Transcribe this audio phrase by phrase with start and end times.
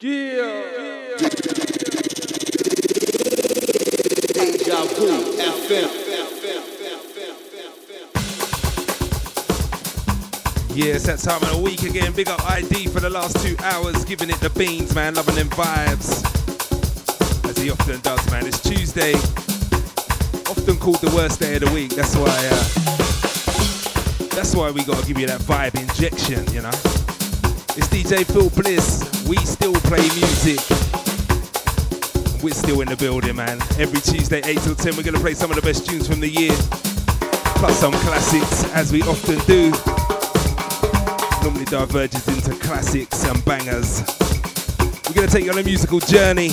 [0.00, 0.12] Yeah,
[10.94, 12.12] it's that time of the week again.
[12.12, 15.14] Big up ID for the last two hours, giving it the beans, man.
[15.14, 16.22] Loving them vibes.
[17.50, 18.46] As he often does, man.
[18.46, 19.14] It's Tuesday.
[19.14, 21.96] Often called the worst day of the week.
[21.96, 26.70] That's why uh, that's why we gotta give you that vibe injection, you know.
[27.76, 29.17] It's DJ Phil Bliss.
[29.28, 30.58] We still play music.
[32.42, 33.60] We're still in the building, man.
[33.78, 36.28] Every Tuesday, 8 till 10, we're gonna play some of the best tunes from the
[36.28, 36.56] year.
[37.60, 39.72] Plus some classics, as we often do
[41.48, 44.02] normally diverges into classics and bangers.
[45.08, 46.50] We're going to take you on a musical journey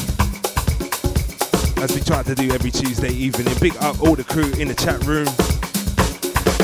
[1.84, 3.54] as we try to do every Tuesday evening.
[3.60, 5.28] Big up all the crew in the chat room.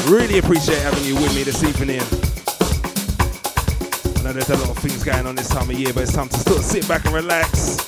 [0.10, 2.31] Really appreciate having you with me this evening.
[4.32, 6.30] Know there's a lot of things going on this time of year, but it's time
[6.30, 7.86] to sort of sit back and relax.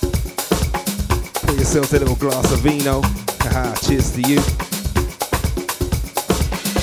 [1.35, 3.01] Pour yourselves a little glass of vino.
[3.39, 4.41] Haha, cheers to you.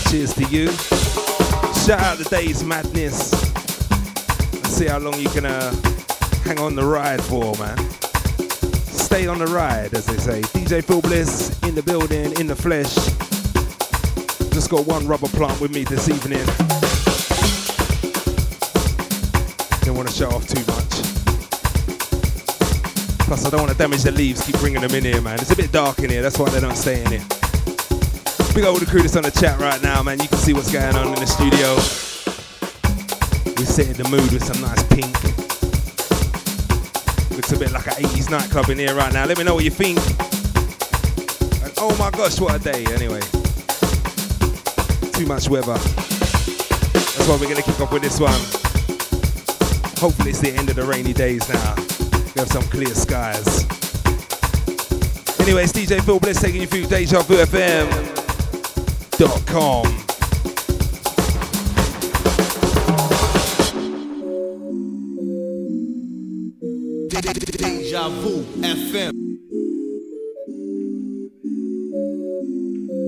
[0.09, 0.69] Cheers to you.
[1.85, 3.33] Shout out the day's madness.
[4.55, 5.75] Let's see how long you can uh,
[6.45, 7.77] hang on the ride for, man.
[8.87, 10.41] Stay on the ride, as they say.
[10.41, 12.95] DJ Phil Bliss in the building, in the flesh.
[14.55, 16.70] Just got one rubber plant with me this evening.
[20.01, 20.93] Want to show off too much.
[23.29, 24.41] Plus, I don't want to damage the leaves.
[24.47, 25.39] Keep bringing them in here, man.
[25.41, 26.23] It's a bit dark in here.
[26.23, 27.25] That's why they don't stay in here.
[28.55, 30.19] Big up all the crew that's on the chat right now, man.
[30.19, 31.75] You can see what's going on in the studio.
[33.59, 35.13] We're setting the mood with some nice pink.
[37.37, 39.27] Looks a bit like an 80s nightclub in here right now.
[39.27, 39.99] Let me know what you think.
[41.63, 43.21] And oh my gosh, what a day, anyway.
[45.13, 45.77] Too much weather.
[46.97, 48.70] That's why we're going to kick off with this one.
[50.01, 51.75] Hopefully, it's the end of the rainy days now.
[52.35, 53.67] We have some clear skies.
[55.39, 57.37] Anyway, it's DJ Phil Bliss taking you through Deja Vu
[59.45, 59.85] com.
[67.11, 69.13] Deja Vu FM.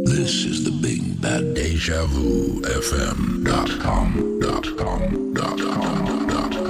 [0.04, 4.40] This is the big bad Deja Vu FM.com.
[4.40, 5.32] Dot com.
[5.32, 6.26] Dot com.
[6.26, 6.61] Dot com.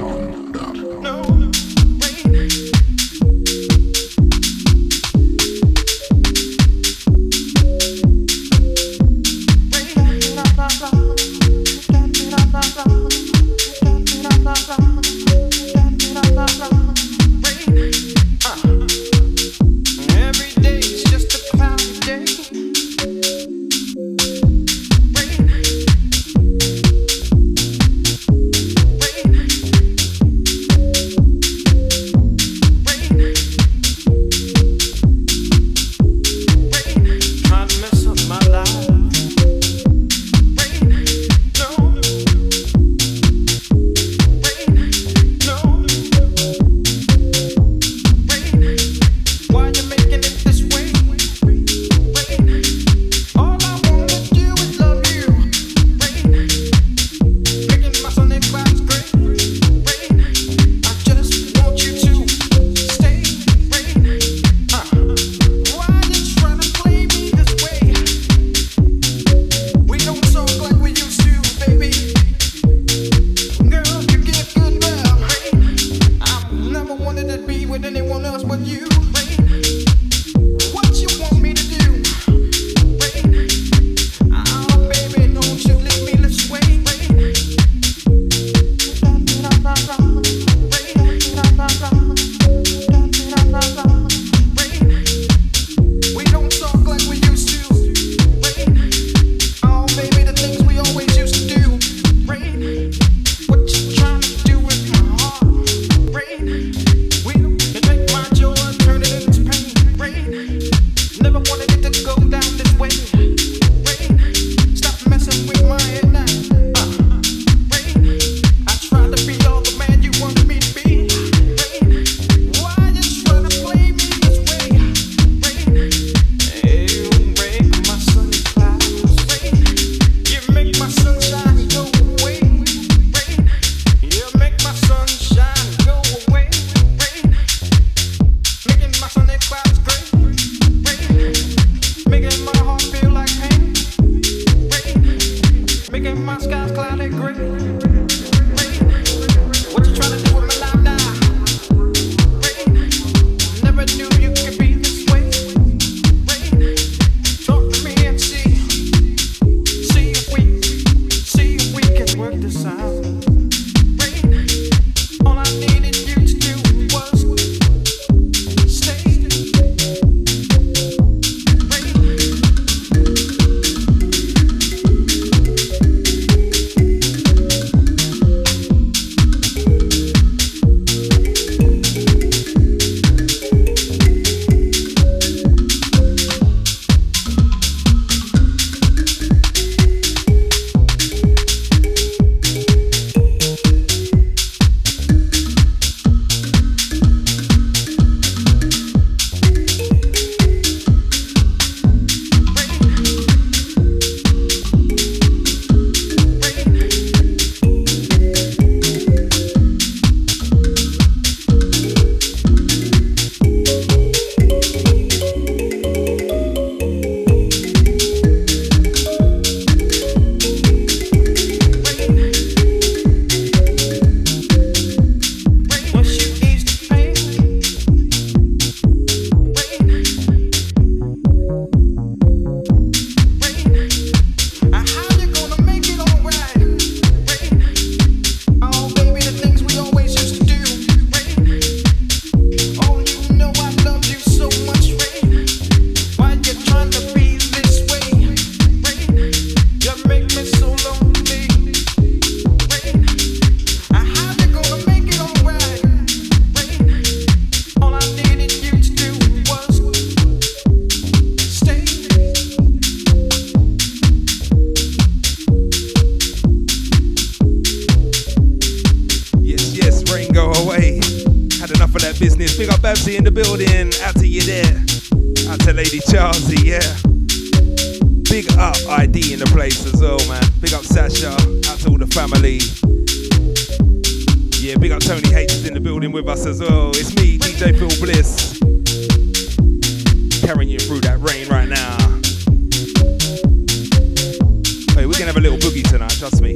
[296.23, 296.55] Trust me.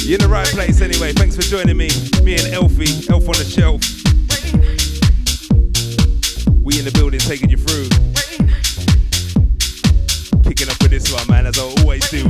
[0.00, 1.12] You're in the right place anyway.
[1.12, 1.90] Thanks for joining me.
[2.24, 3.84] Me and Elfie, Elf on the Shelf.
[6.64, 7.92] We in the building taking you through.
[10.48, 12.26] Kicking up with this one, man, as I always do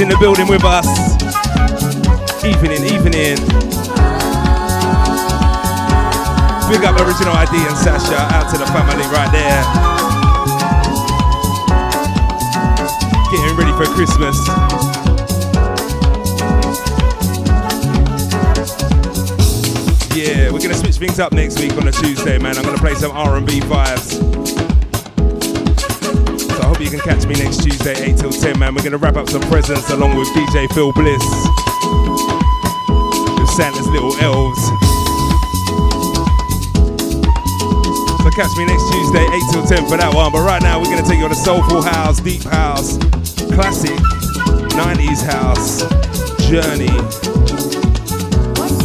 [0.00, 0.86] in the building with us.
[2.44, 3.36] Evening, evening.
[6.70, 8.18] Big up original ID and Sasha.
[8.34, 9.62] Out to the family right there.
[13.32, 14.36] Getting ready for Christmas.
[20.14, 22.56] Yeah, we're gonna switch things up next week on a Tuesday, man.
[22.56, 24.47] I'm gonna play some R&B vibes.
[26.88, 28.74] You can catch me next Tuesday, 8 till 10, man.
[28.74, 31.20] We're gonna wrap up some presents along with DJ Phil Bliss
[33.38, 34.64] with Santa's Little Elves.
[38.24, 40.32] So catch me next Tuesday, 8 till 10 for that one.
[40.32, 42.96] But right now, we're gonna take you on a soulful house, deep house,
[43.52, 43.98] classic
[44.72, 45.84] 90s house
[46.48, 46.88] journey.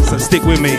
[0.10, 0.76] So stick with me.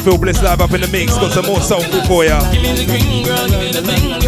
[0.00, 1.14] Phil Bliss live up in the mix.
[1.16, 2.40] Got some more soul food for ya.
[2.52, 3.80] Give me the green girl, give me the.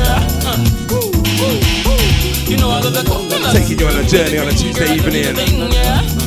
[0.05, 2.51] Uh, ooh, ooh, ooh.
[2.51, 3.57] You know I love the coconut.
[3.57, 6.22] Taking you on a journey on a Tuesday evening.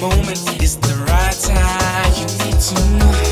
[0.00, 0.38] moment
[0.76, 2.12] the right time.
[2.14, 3.26] You need to.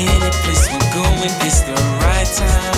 [0.00, 1.30] Any place we're going
[1.62, 2.77] the right time.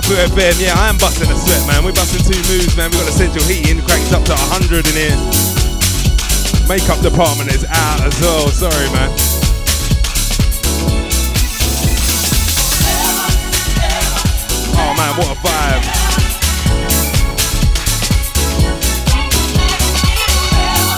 [0.00, 0.56] Vu FM.
[0.56, 1.84] Yeah, I am busting a sweat, man.
[1.84, 2.88] We're busting two moves, man.
[2.88, 5.18] We got the central heating cranked up to 100 in here.
[6.64, 8.48] Makeup department is out as well.
[8.48, 9.12] Sorry, man.
[14.80, 15.84] Oh man, what a vibe.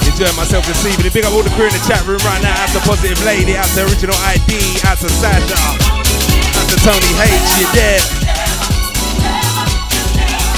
[0.06, 1.10] Enjoying myself this evening.
[1.10, 2.54] Big up all the crew in the chat room right now.
[2.62, 7.58] Out to Positive Lady, out to Original ID, out to Sasha, out to Tony H,
[7.58, 8.43] you dead.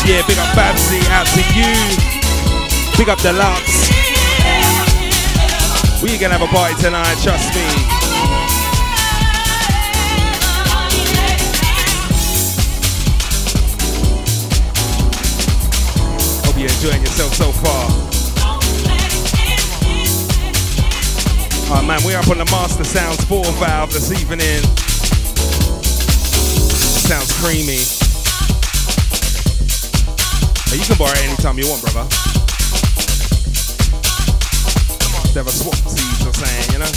[0.07, 1.67] Yeah, big up Babsy, out to you.
[2.97, 3.91] Big up Deluxe.
[6.01, 7.67] We gonna have a party tonight, trust me.
[16.47, 17.91] Hope you're enjoying yourself so far.
[21.69, 24.63] Oh man, we're up on the Master Sounds 4 valve this evening.
[27.03, 28.06] Sounds creamy.
[30.77, 32.05] You can borrow it anytime you want, brother.
[35.33, 36.93] Never swap seeds or saying, you know?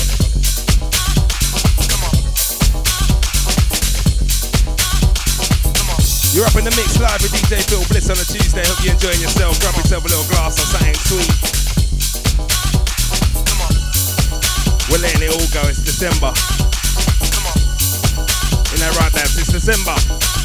[6.36, 8.67] You're up in the mix live with DJ Phil Bliss on a Tuesday.
[8.67, 9.55] Hope you're enjoying yourself.
[9.63, 11.32] Grab yourself a little glass or something sweet.
[14.91, 15.63] We're letting it all go.
[15.71, 16.36] It's December.
[18.75, 19.39] Isn't that right, Dance?
[19.39, 20.38] It's December.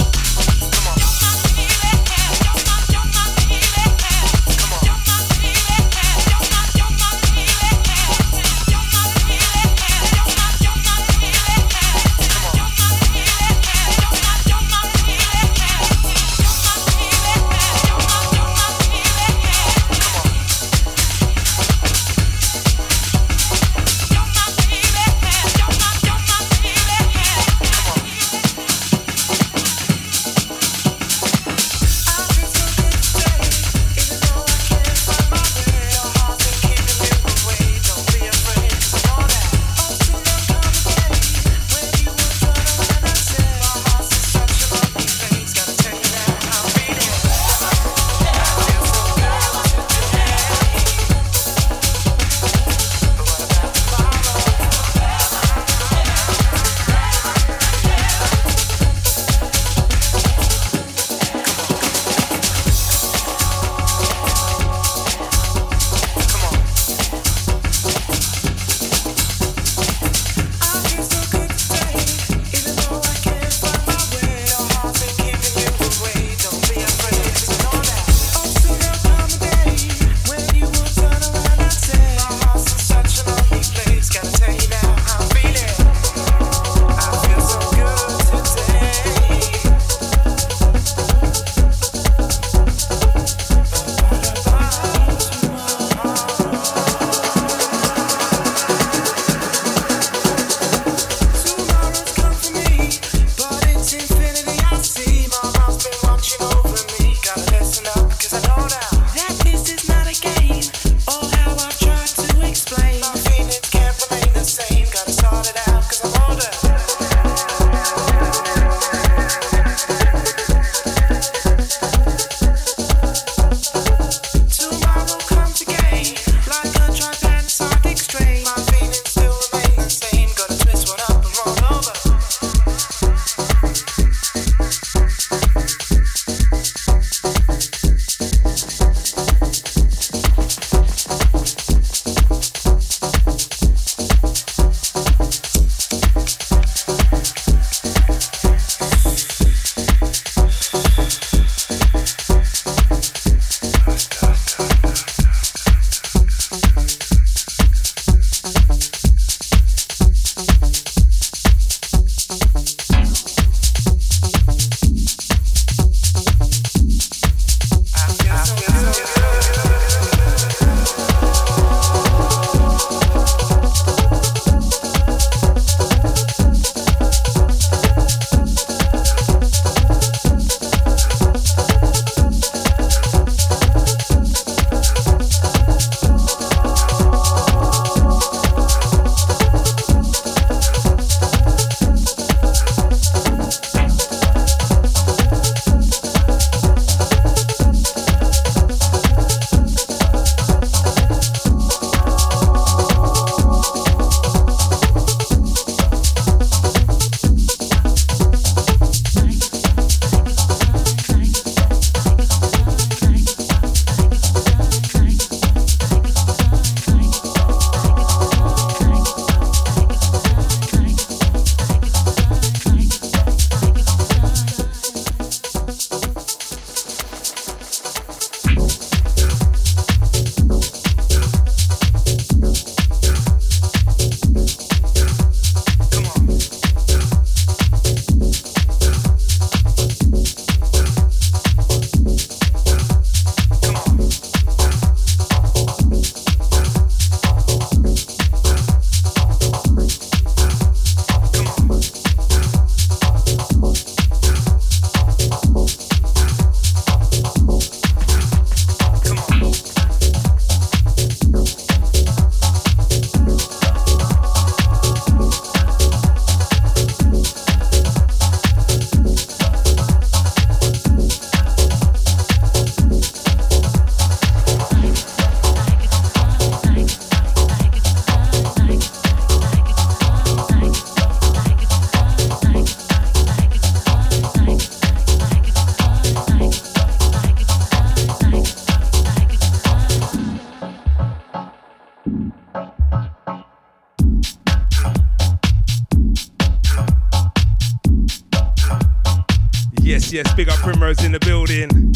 [300.14, 301.92] Yes, big up Primrose in the building.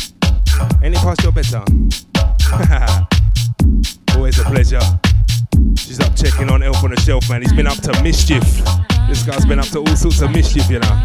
[0.82, 1.88] Any past your bedtime?
[4.16, 4.80] Always a pleasure.
[5.76, 7.42] She's up checking on Elf on the Shelf, man.
[7.42, 8.42] He's been up to mischief.
[9.08, 11.04] This guy's been up to all sorts of mischief, you know.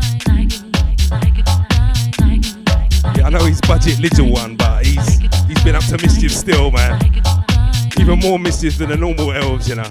[3.15, 6.71] Yeah, I know he's budget little one, but he's he's been up to mischief still,
[6.71, 6.99] man.
[7.99, 9.87] Even more mischief than the normal elves, you know.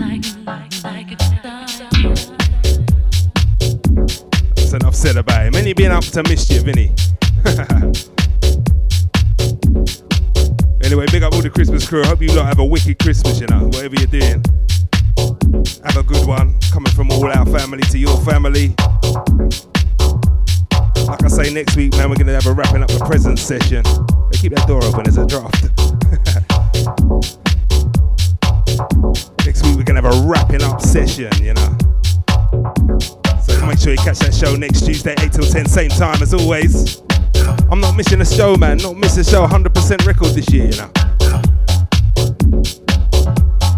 [39.32, 39.46] Show.
[39.46, 40.90] 100% record this year, you know.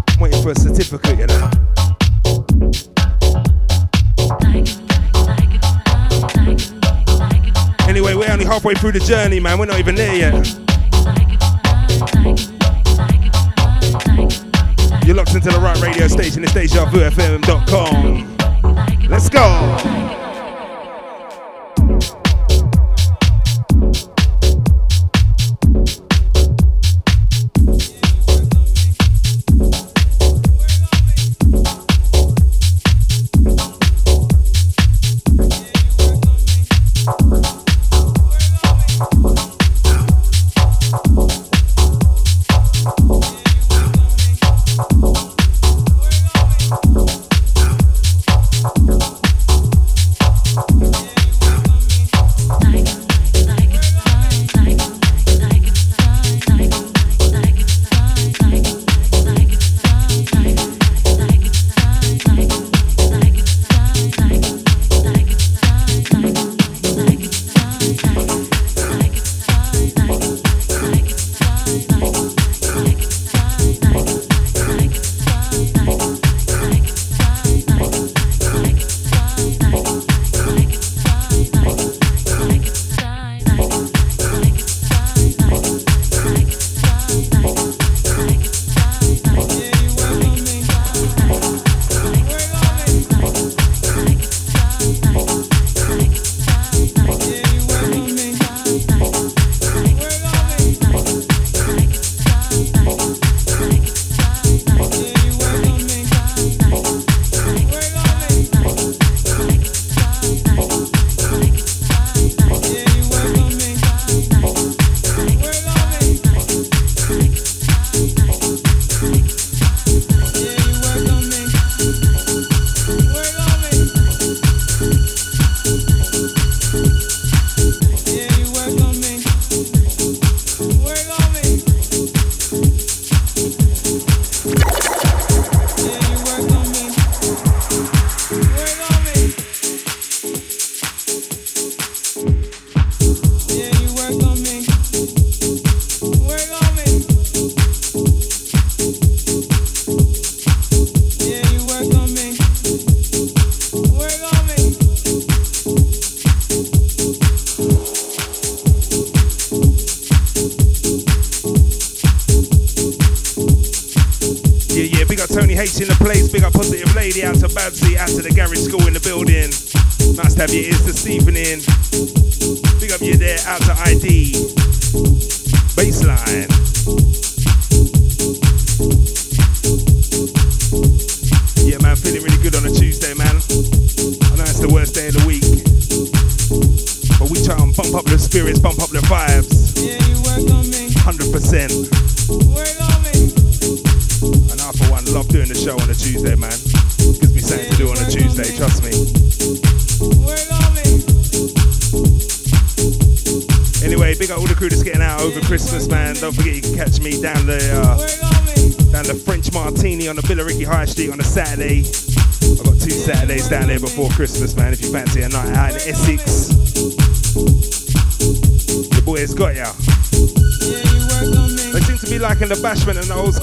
[0.09, 1.49] I'm waiting for a certificate, you know.
[7.87, 9.57] Anyway, we're only halfway through the journey, man.
[9.57, 10.33] We're not even there yet.
[15.05, 16.43] You're locked into the right radio station.
[16.43, 18.37] It's DejaVuFM.com.
[19.07, 19.94] Let's go.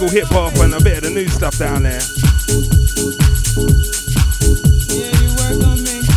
[0.02, 1.94] School hip hop and a bit of the new stuff down there.
[1.94, 2.02] I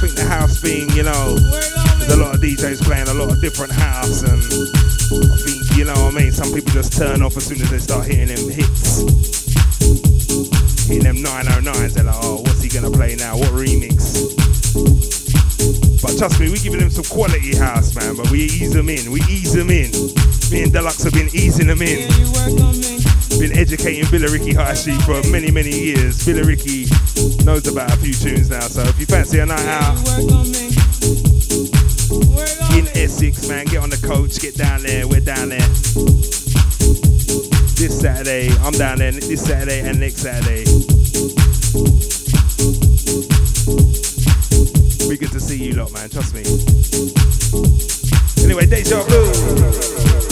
[0.02, 1.38] think the house being, you know,
[2.02, 5.86] there's a lot of DJs playing a lot of different house, and I think, you
[5.86, 8.34] know what I mean, some people just turn off as soon as they start hitting
[8.34, 9.06] them hits.
[10.90, 13.38] Hitting them 909s, they're like, oh, what's he gonna play now?
[13.38, 14.18] What remix?
[16.02, 19.12] But trust me, we're giving them some quality house, man, but we ease them in,
[19.12, 19.92] we ease them in.
[20.50, 22.85] Me and Deluxe have been easing them in.
[23.40, 26.26] Been educating Billericay High Street for many, many years.
[26.26, 26.88] Billericay
[27.46, 29.98] knows about a few tunes now, so if you fancy a night out
[32.74, 35.68] in Essex, man, get on the coach, get down there, we're down there.
[37.76, 40.64] This Saturday, I'm down there this Saturday and next Saturday.
[45.10, 46.44] Be good to see you lot, man, trust me.
[48.44, 50.25] Anyway, Deja Vu.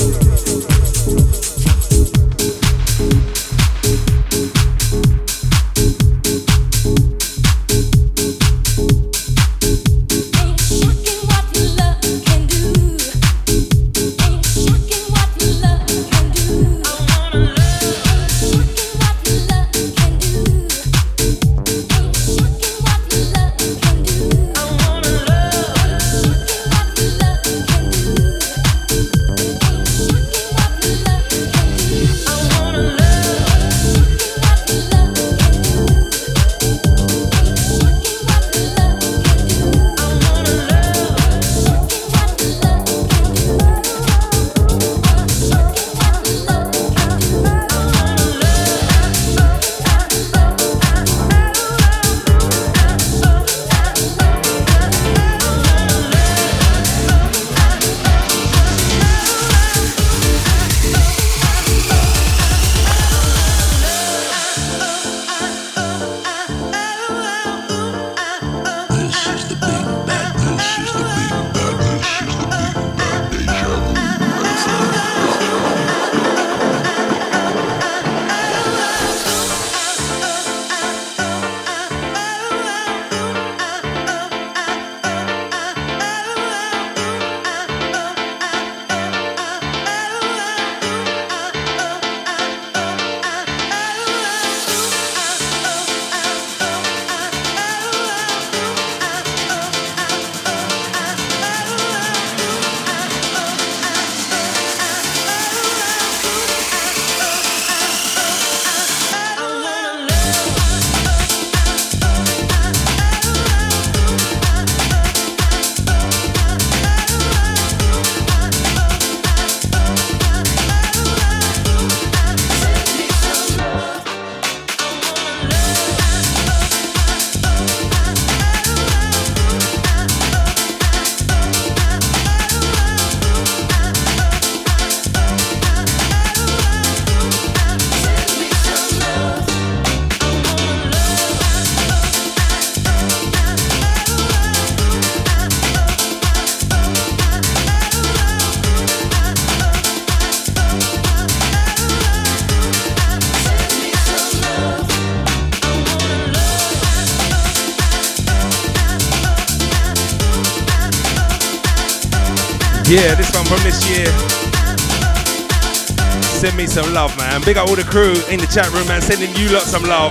[166.74, 167.39] Some love, man.
[167.45, 168.99] Big up all the crew in the chat room, man.
[168.99, 170.09] Sending you lot some love.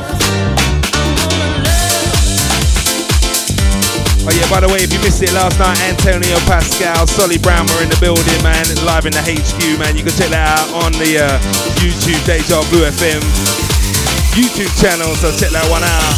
[4.22, 7.66] Oh yeah, by the way, if you missed it last night, Antonio Pascal, Solly Brown
[7.66, 9.98] were in the building, man, live in the HQ, man.
[9.98, 11.42] You can check that out on the uh,
[11.82, 13.18] YouTube Deja Vu FM
[14.38, 16.14] YouTube channel, so check that one out.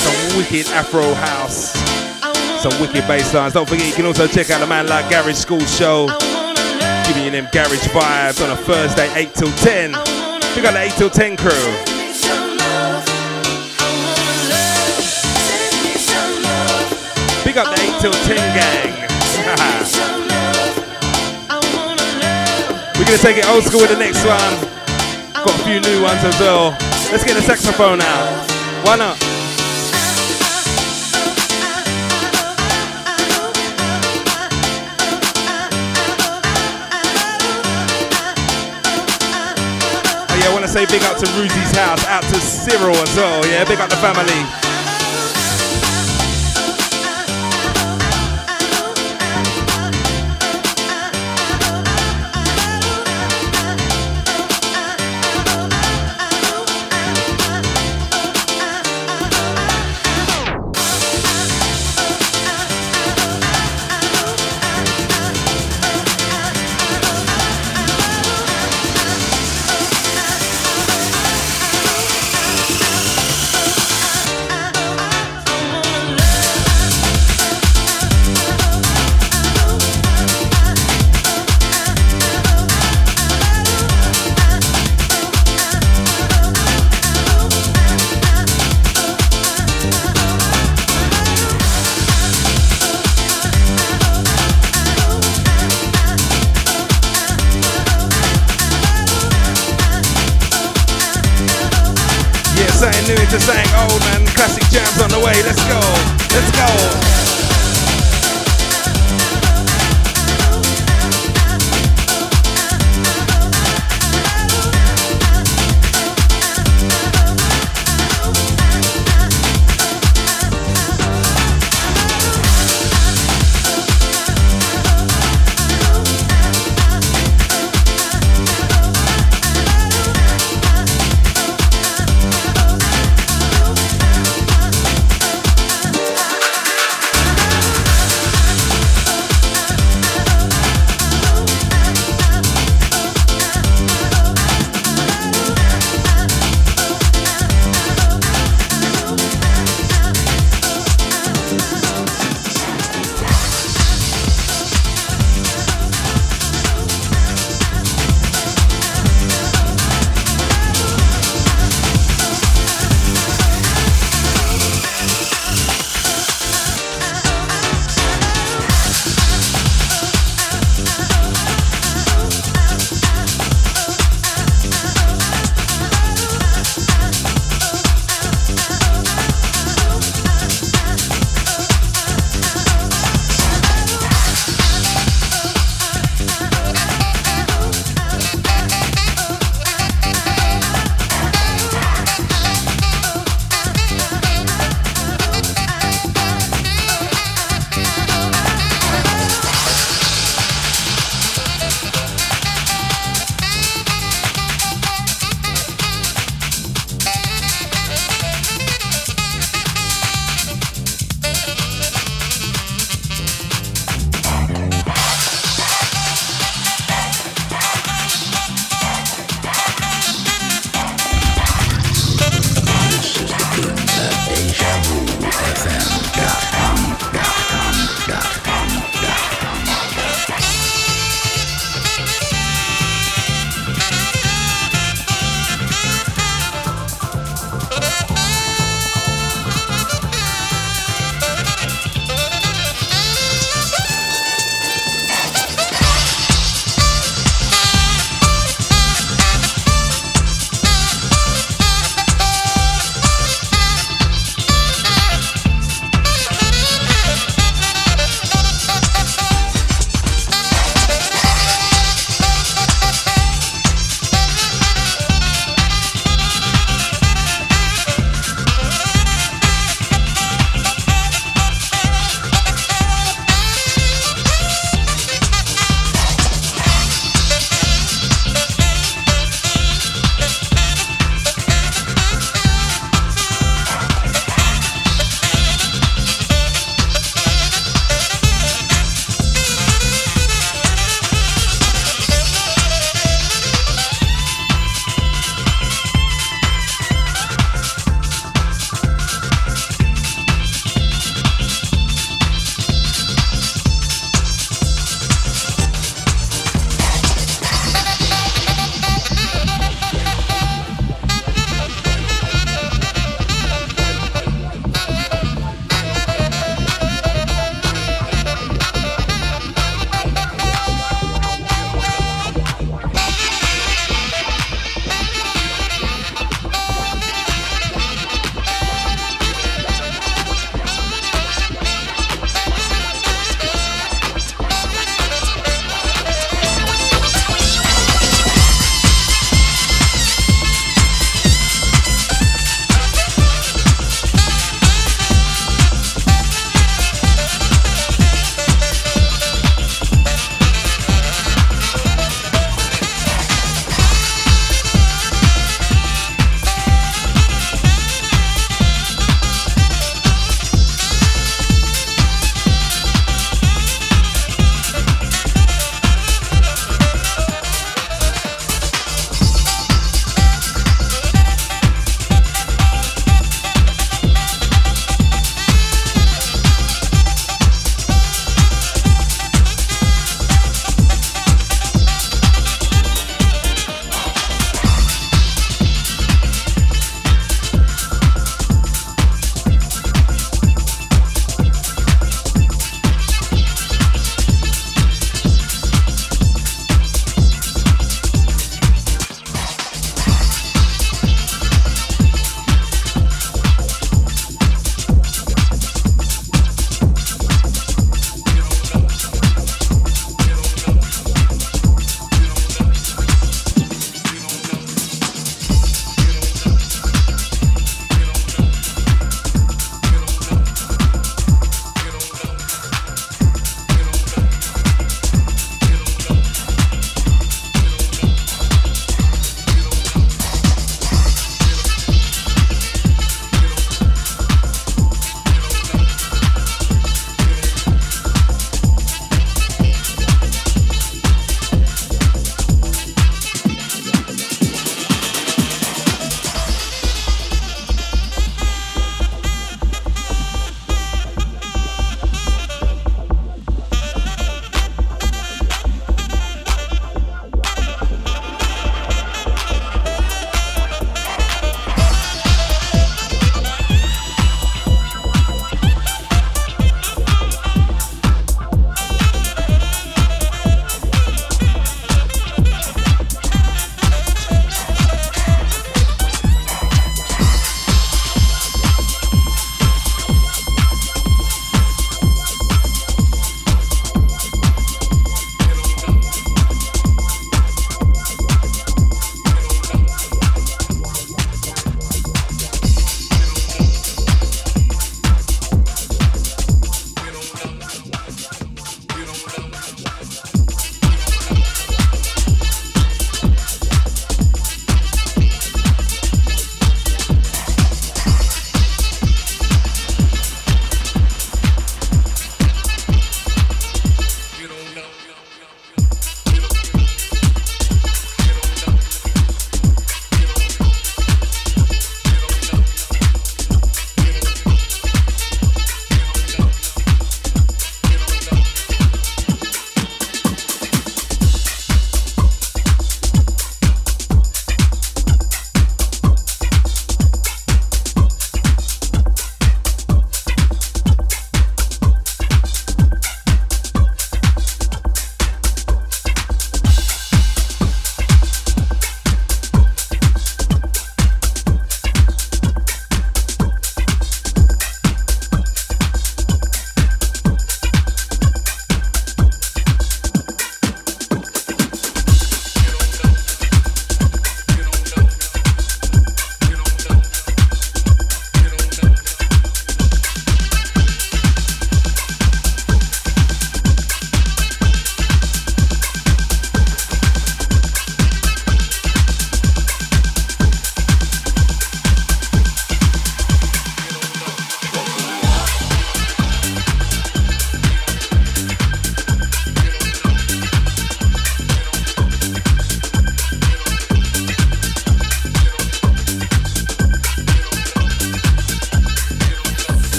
[0.00, 1.76] Some wicked Afro house
[2.64, 3.52] some wicked bass lines.
[3.52, 6.08] Don't forget, you can also check out the man like Garage School Show,
[7.34, 9.90] them garage vibes on a Thursday, 8 till 10.
[10.54, 11.50] We got the 8 till 10 crew.
[17.44, 18.94] Big up the 8 till 10 gang.
[22.98, 24.54] We're gonna take it old school with the next one.
[25.34, 26.70] Got a few new ones as well.
[27.10, 28.50] Let's get the saxophone out.
[28.86, 29.33] Why not?
[40.74, 43.46] Say big up to Ruzy's house, out to Cyril as well.
[43.46, 44.73] Yeah, big up the family.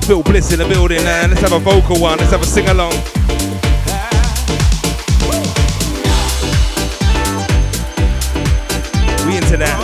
[0.00, 1.30] DJ Bliss in the building, man.
[1.30, 2.92] Let's have a vocal one, let's have a sing along.
[9.26, 9.78] We into that.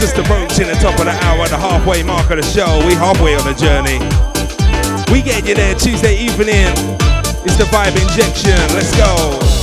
[0.00, 2.84] Just approaching the top of the hour, the halfway mark of the show.
[2.86, 3.98] We halfway on the journey.
[5.12, 6.72] We get you there Tuesday evening.
[7.44, 8.56] It's the vibe injection.
[8.74, 9.61] Let's go.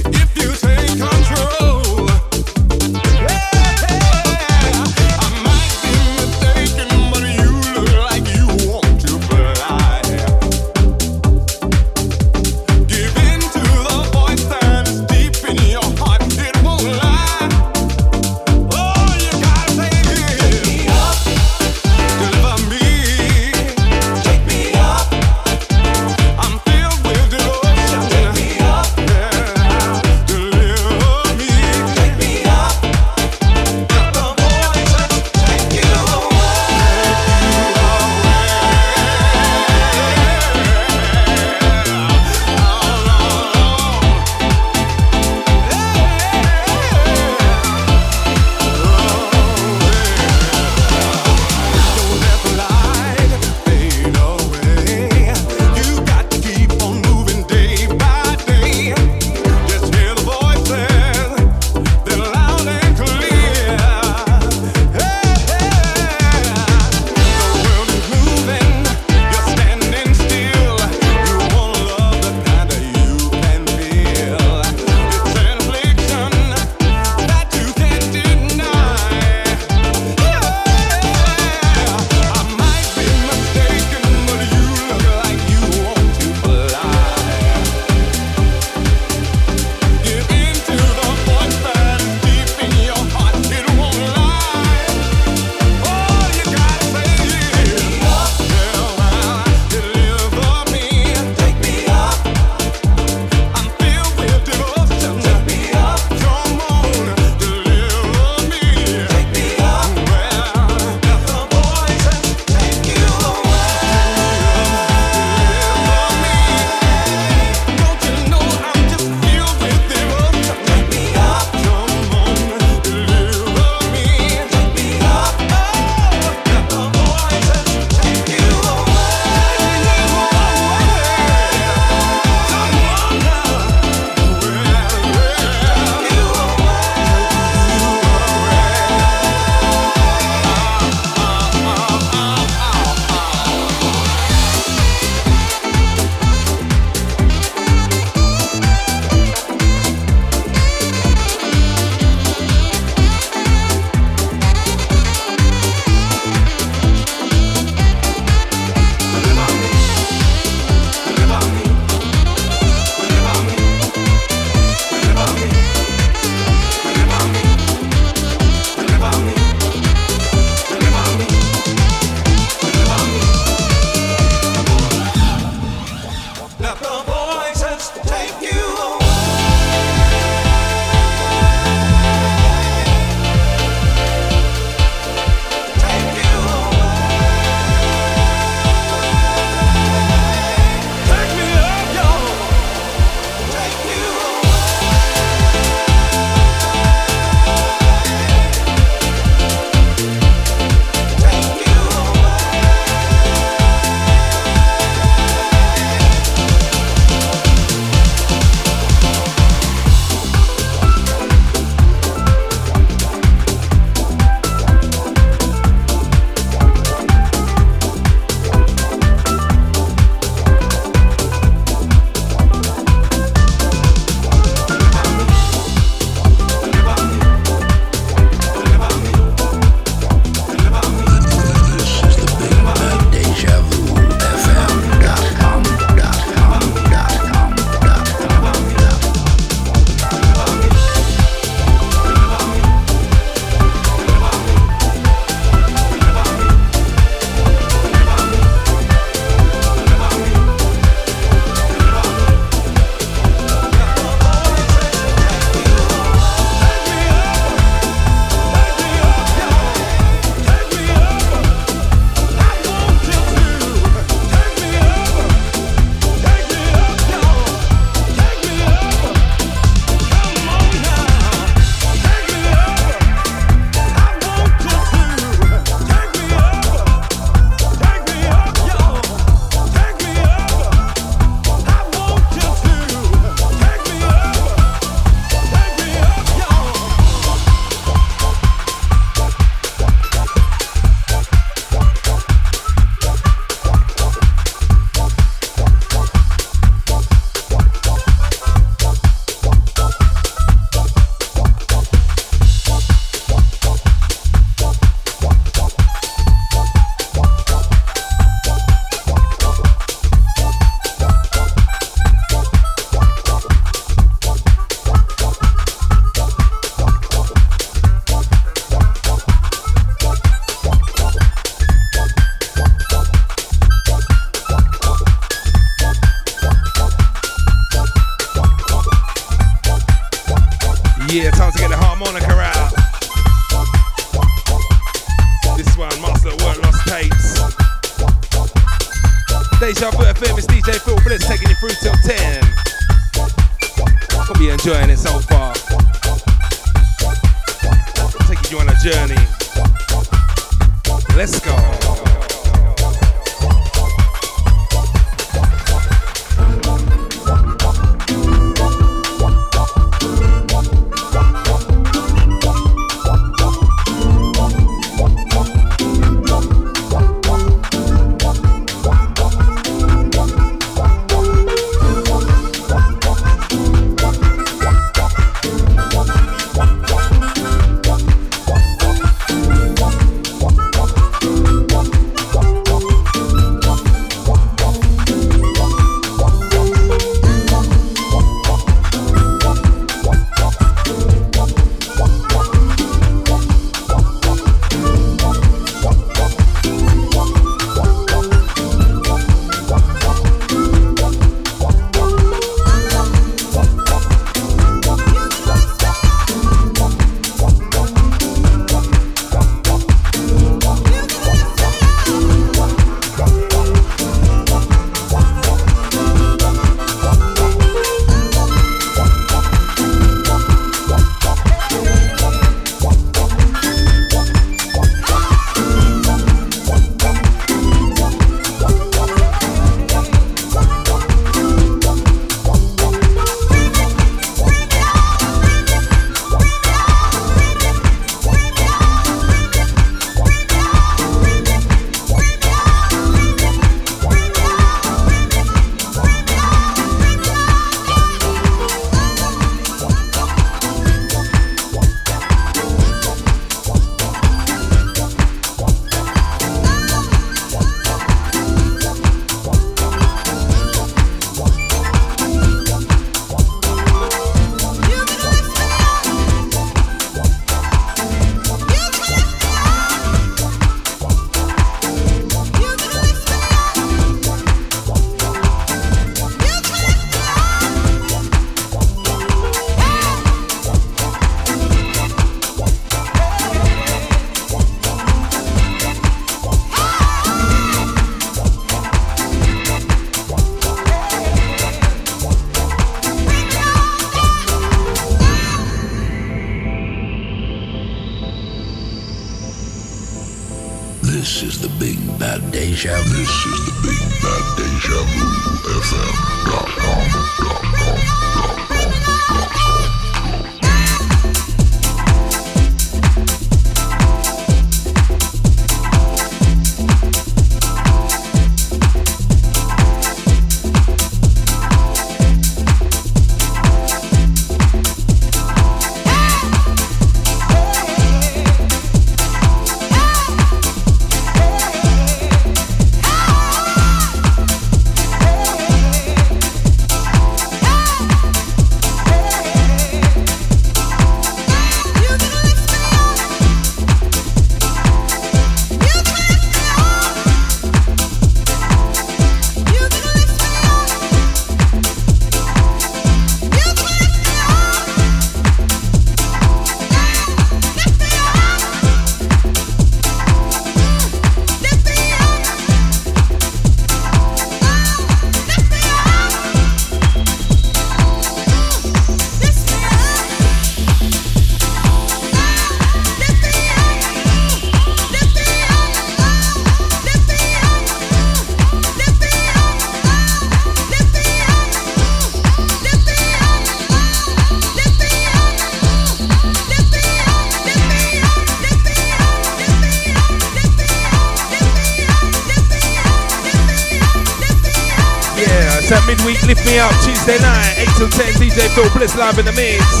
[598.53, 600.00] Phil Bliss live in the mix.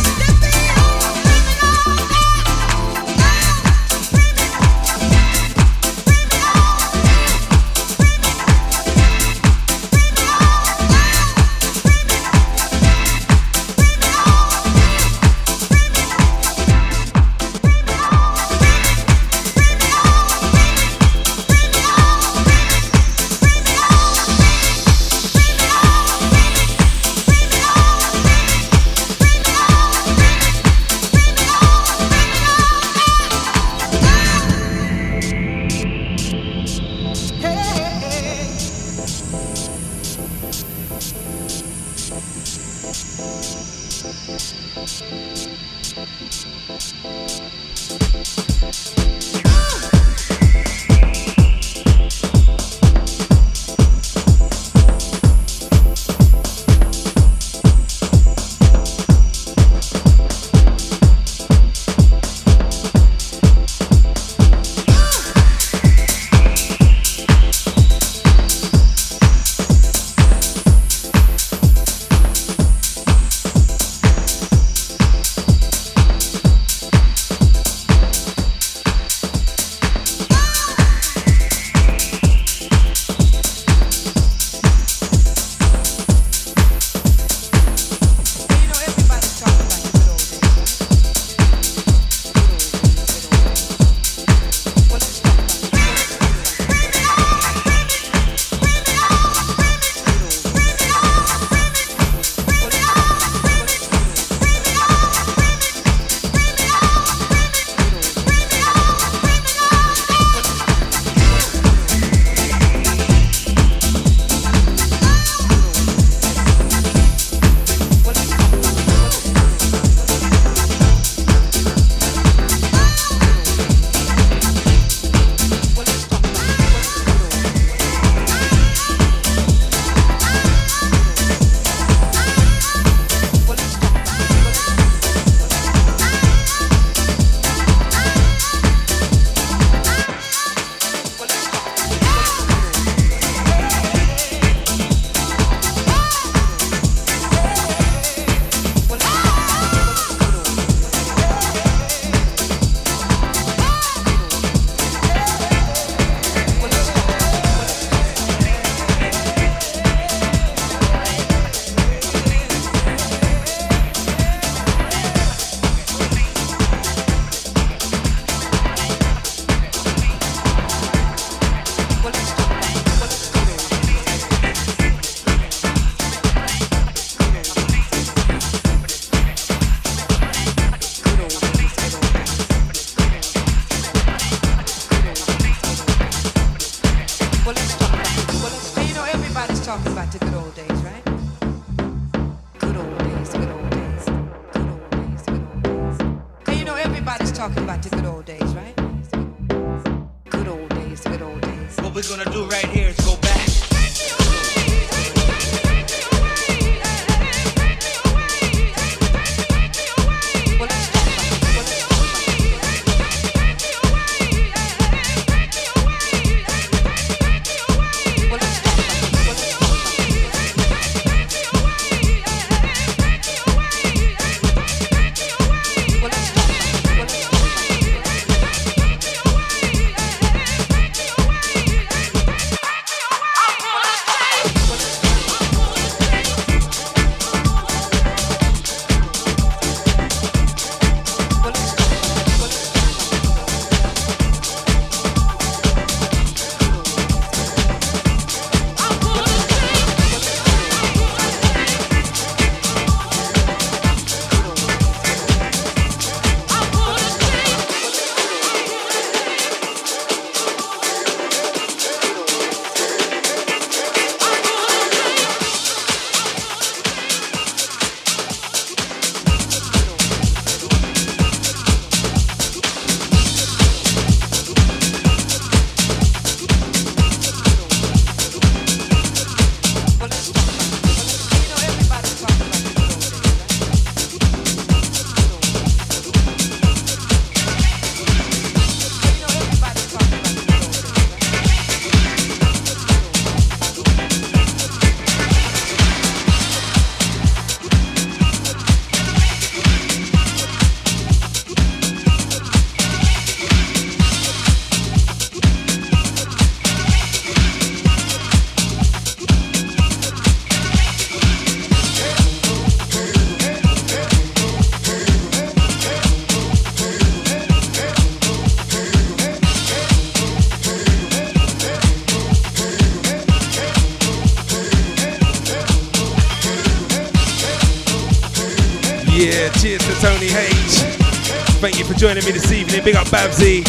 [333.21, 333.61] Babsy.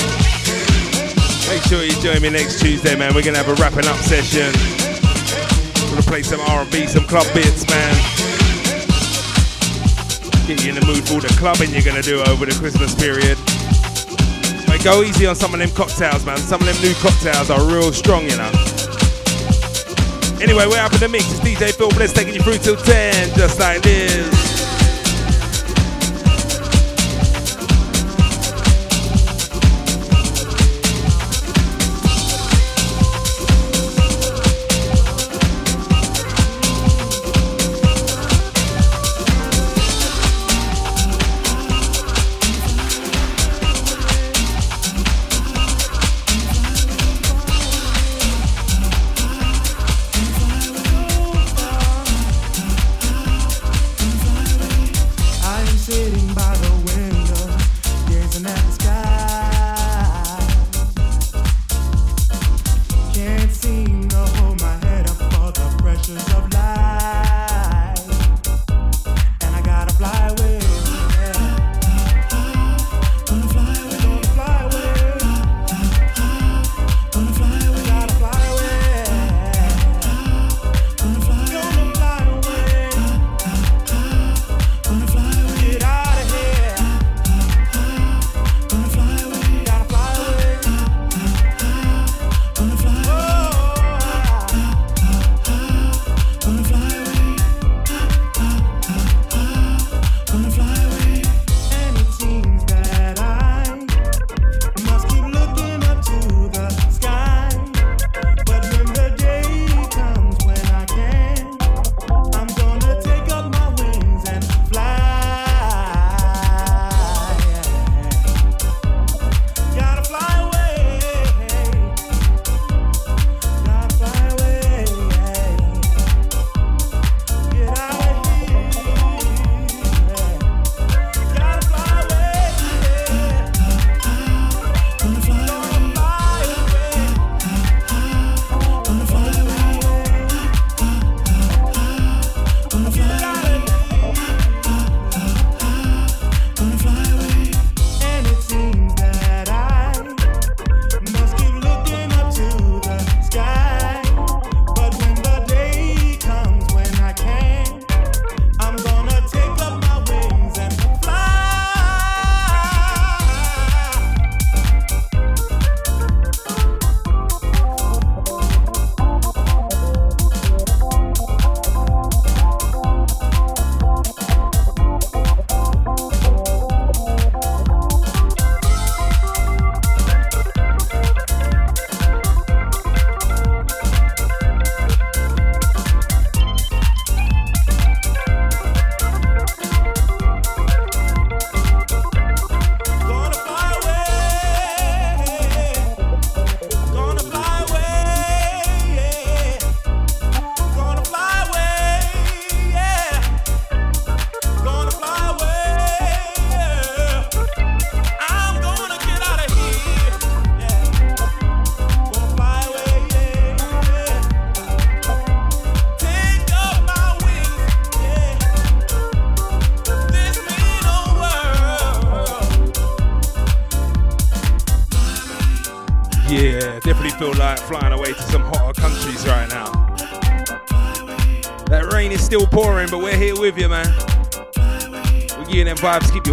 [1.52, 3.14] Make sure you join me next Tuesday, man.
[3.14, 4.48] We're gonna have a wrapping up session.
[5.76, 7.92] We're gonna play some R&B, some club bits, man.
[10.48, 13.36] Get you in the mood for the clubbing you're gonna do over the Christmas period.
[14.64, 16.38] But go easy on some of them cocktails, man.
[16.38, 18.52] Some of them new cocktails are real strong, you know.
[20.40, 21.28] Anyway, we're up in the mix.
[21.28, 24.41] It's DJ Phil Bliss taking you through till 10, just like this.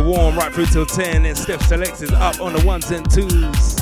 [0.10, 1.26] Warm right through till 10.
[1.26, 3.80] And Steph Selects is up on the ones and twos.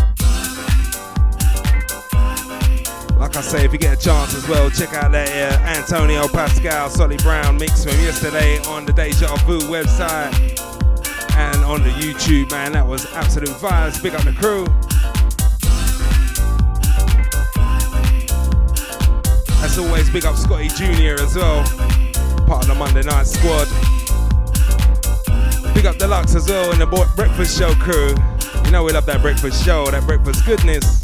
[3.17, 6.27] Like I say, if you get a chance as well, check out that uh, Antonio
[6.27, 10.33] Pascal, Solly Brown mix from yesterday on the Deja Vu website
[11.35, 12.73] and on the YouTube, man.
[12.73, 14.01] That was absolute vibes.
[14.03, 14.65] Big up the crew.
[19.63, 21.21] As always, big up Scotty Jr.
[21.21, 21.63] as well,
[22.45, 23.67] part of the Monday Night Squad.
[25.77, 28.15] Big up Deluxe as well and the Breakfast Show crew.
[28.65, 31.03] You know we love that breakfast show, that breakfast goodness.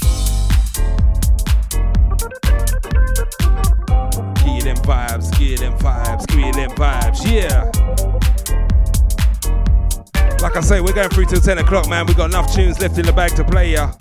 [4.43, 7.69] Give them vibes, give them vibes, give them vibes, yeah.
[10.41, 12.07] Like I say, we're going through till 10 o'clock, man.
[12.07, 13.91] We've got enough tunes left in the bag to play ya.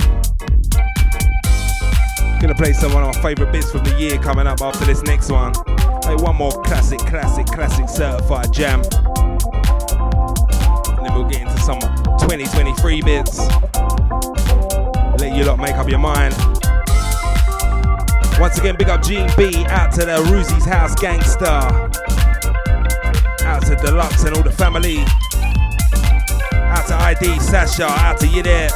[2.41, 5.31] Gonna play some of my favourite bits from the year coming up after this next
[5.31, 5.53] one.
[6.01, 8.83] Play one more classic, classic, classic certified jam
[12.33, 13.39] 2023 bits.
[15.21, 16.35] Let you lot make up your mind.
[18.41, 21.45] Once again, big up Gene B out to the Roozy's House Gangster.
[23.45, 25.01] Out to Deluxe and all the family.
[26.73, 27.85] Out to ID Sasha.
[27.85, 28.71] Out to you there.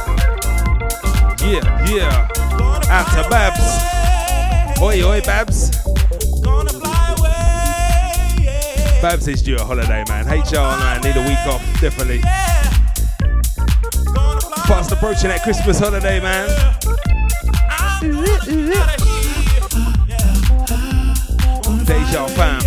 [1.41, 2.27] Yeah, yeah.
[2.91, 4.79] Out to Babs.
[4.79, 5.71] Oi, oi, Babs.
[9.01, 10.27] Babs is due a holiday, man.
[10.27, 12.21] HR, man, need a week off, definitely.
[14.77, 16.47] Fast approaching that Christmas holiday, man.
[21.83, 22.61] Deja fam.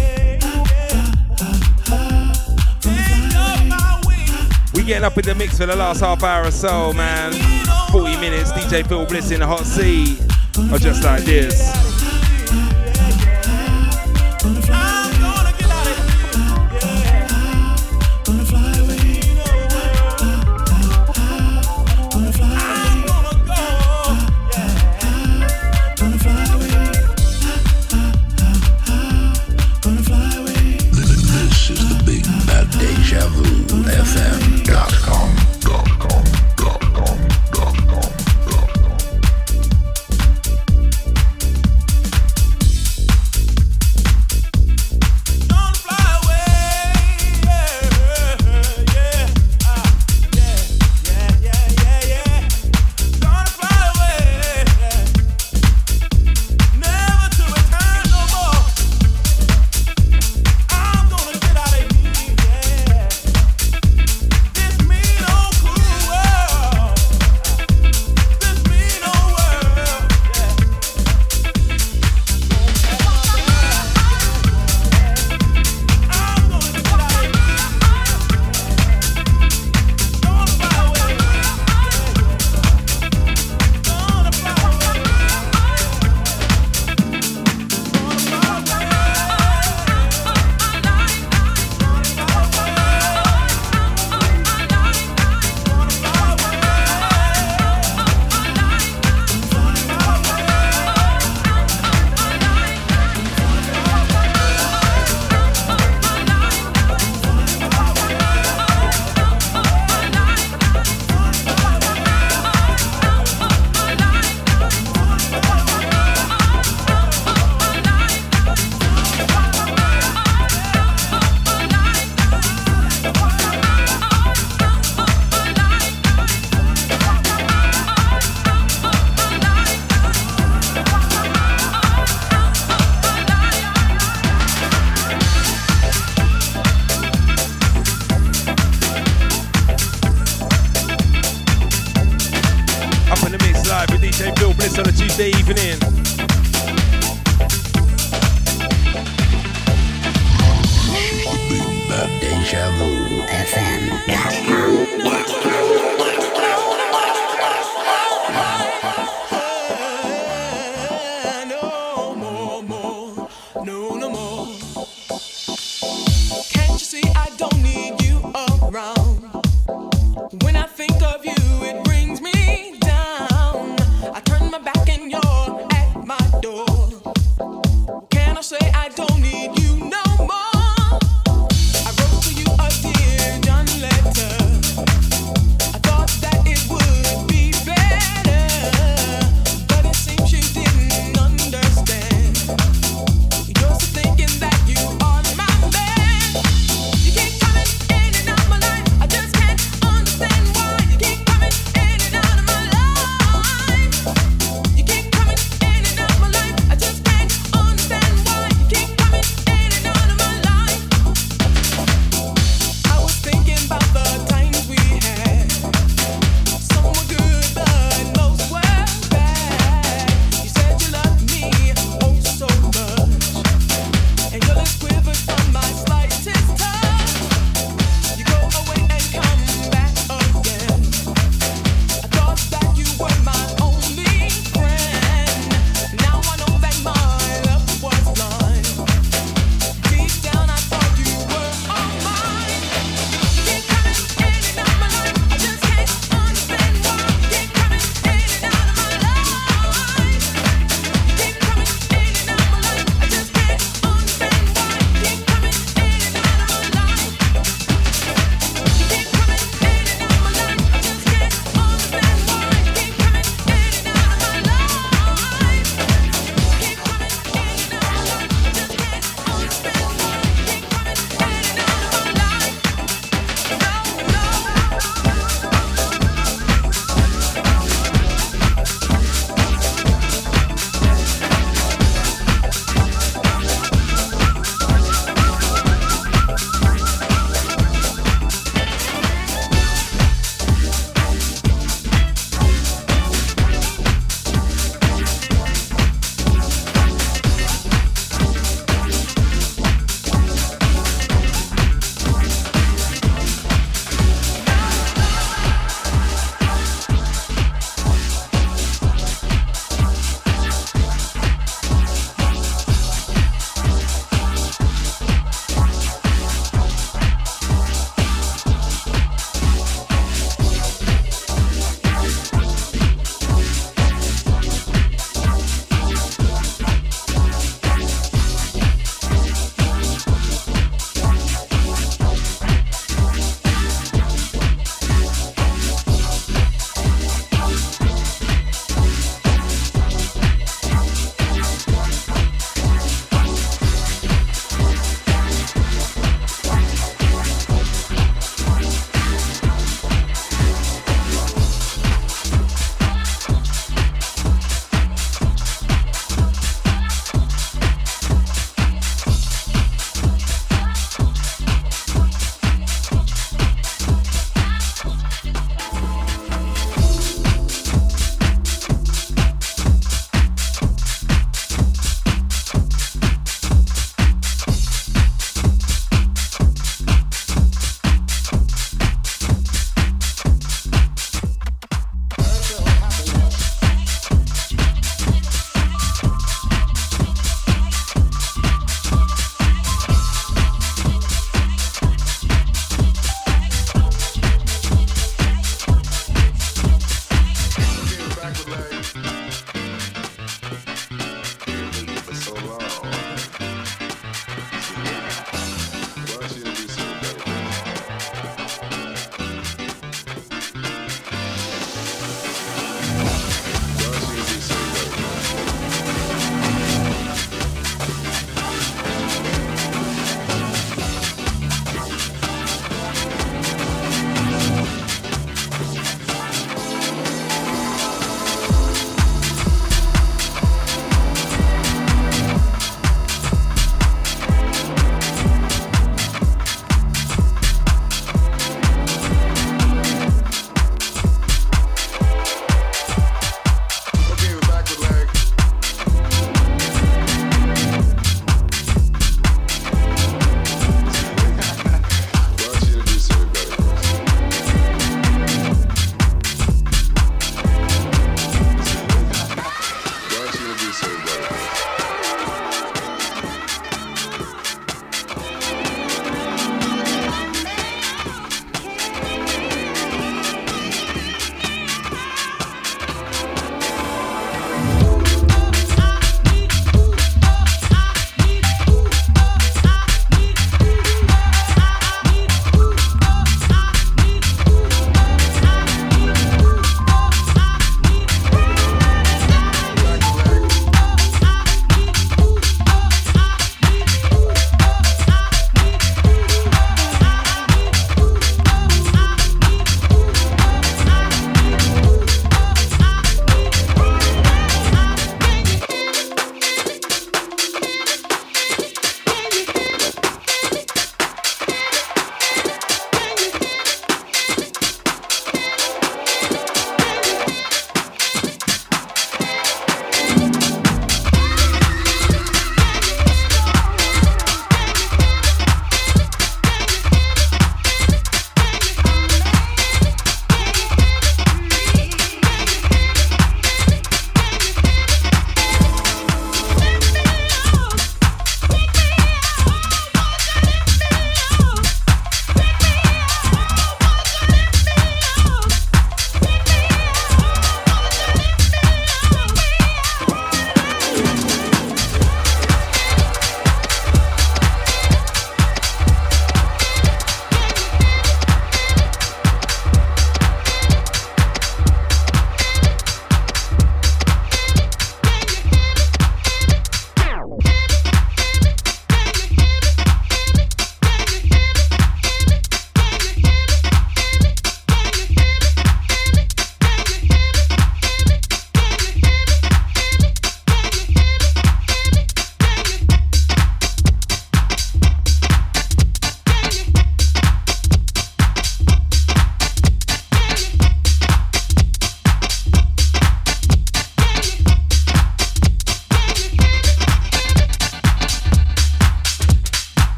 [4.74, 7.32] We getting up in the mix for the last half hour or so, man.
[7.93, 10.20] 40 minutes, DJ Phil Bliss in the hot seat.
[10.73, 11.80] Or just like this.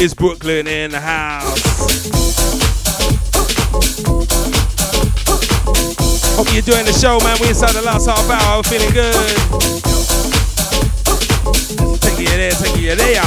[0.00, 1.58] It's Brooklyn in the house.
[6.36, 7.36] Hope you're doing the show, man.
[7.40, 8.58] We inside the last half hour.
[8.58, 9.14] We're feeling good.
[12.00, 13.22] Take it there, take it there.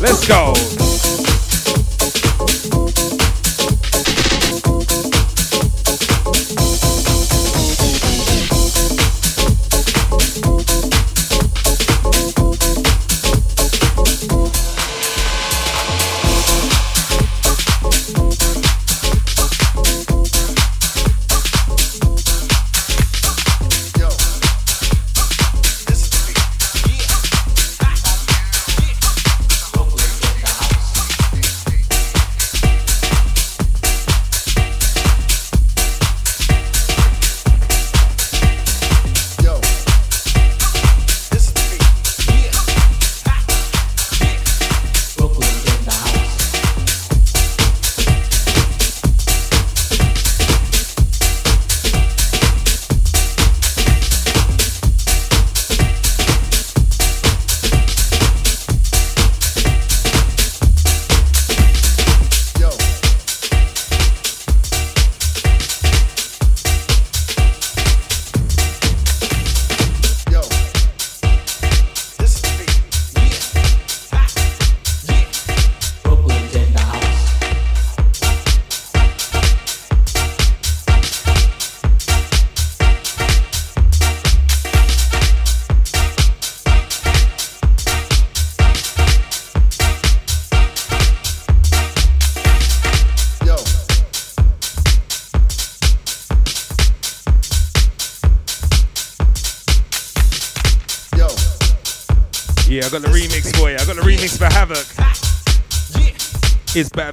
[0.00, 0.69] Let's go.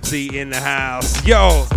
[0.09, 1.25] It's Babsy in the house.
[1.25, 1.67] Yo.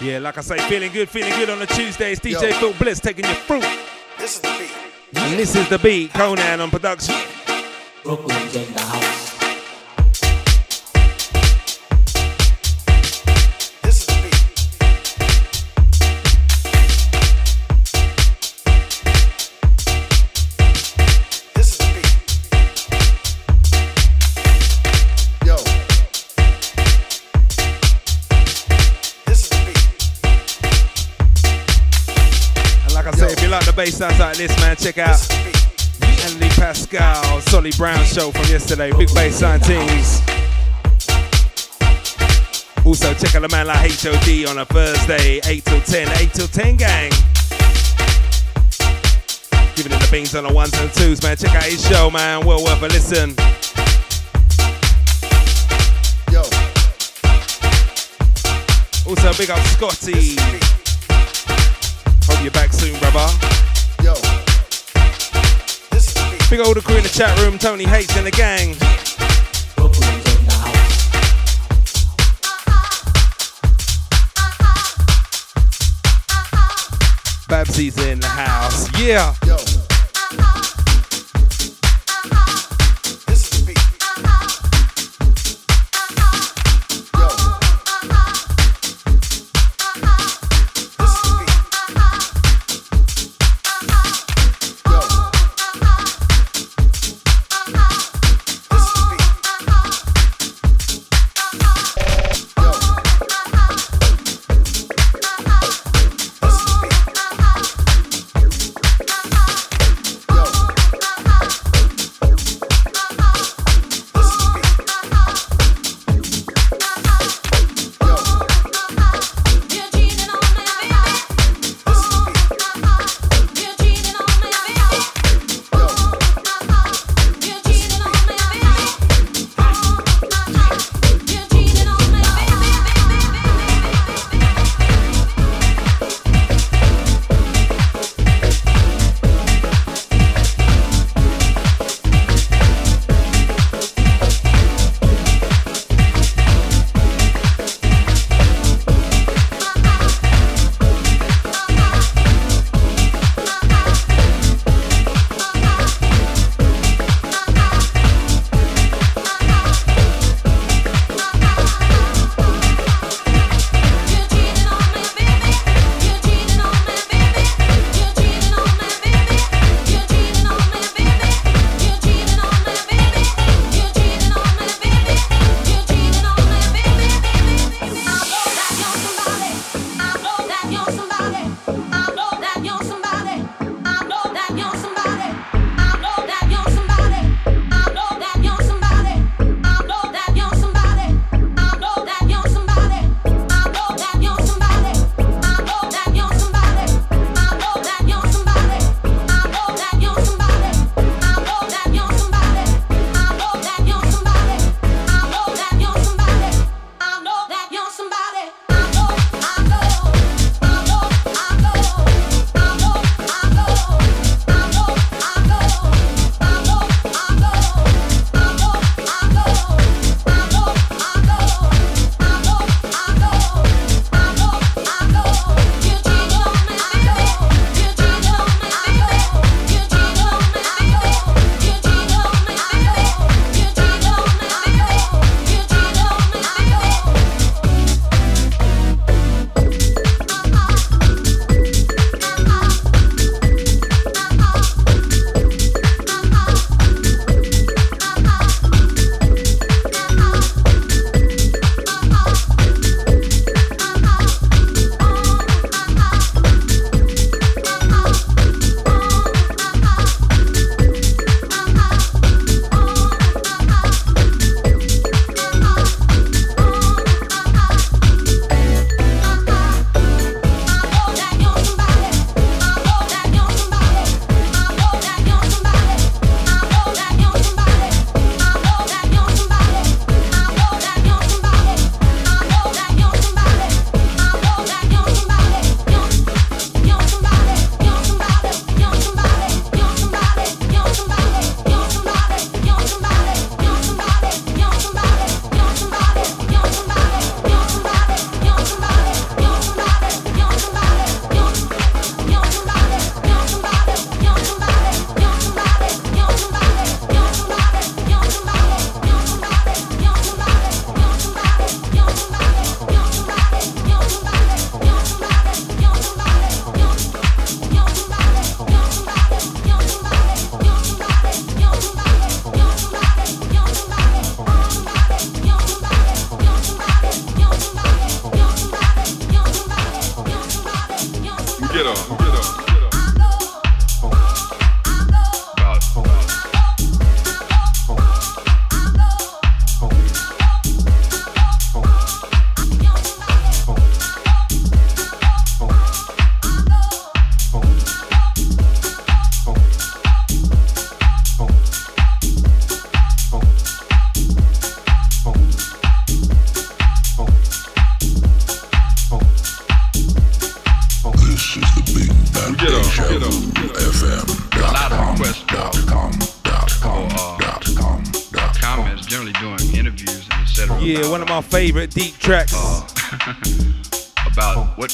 [0.00, 2.20] Yeah, like I say, feeling good, feeling good on the Tuesdays.
[2.20, 2.52] DJ Yo.
[2.58, 3.64] Phil Bliss taking your fruit.
[4.18, 5.22] This is the beat.
[5.22, 7.14] And this is the beat, Conan on production.
[8.08, 9.28] Brooklyn's in the house.
[32.88, 34.76] bass sounds like I say, if you like the bass outside this, man.
[34.78, 35.20] Check out.
[35.20, 35.57] Anthony
[36.58, 38.90] Pascal, Solly Brown show from yesterday.
[38.92, 40.20] Big bass teams.
[42.84, 46.48] Also, check out the man like HOD on a Thursday, 8 till 10, 8 till
[46.48, 47.10] 10 gang.
[49.76, 51.36] Giving it the beans on the ones and twos, man.
[51.36, 52.44] Check out his show, man.
[52.44, 53.36] Well worth a listen.
[56.32, 56.42] Yo.
[59.08, 60.34] Also, big up Scotty.
[62.26, 63.67] Hope you're back soon, brother.
[66.50, 68.74] Big old crew in the chat room, Tony Hates in the gang.
[77.48, 78.88] Babsy's in the house.
[78.98, 79.34] Yeah.
[79.46, 79.67] Yo.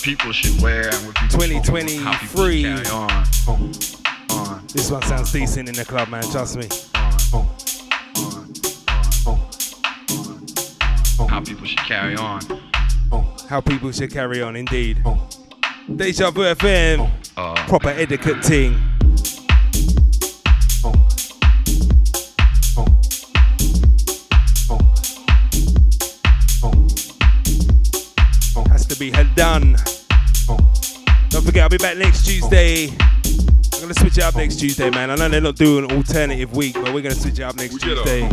[0.04, 2.62] People should wear and what people 2023.
[2.62, 3.10] Carry on.
[3.48, 4.66] on.
[4.66, 6.22] This one sounds decent in the club, man.
[6.30, 6.68] Trust me.
[11.26, 12.42] How people should carry on.
[13.48, 15.02] How people should carry on, indeed.
[15.96, 17.10] Deja Vu FM.
[17.34, 18.78] Uh, proper etiquette ting.
[29.34, 29.74] done.
[29.74, 29.93] Don't forget, I'll be
[31.84, 32.88] back next Tuesday.
[33.74, 35.10] I'm gonna switch it up next Tuesday, man.
[35.10, 37.78] I know they're not doing an alternative week, but we're gonna switch it up next
[37.78, 38.26] Tuesday.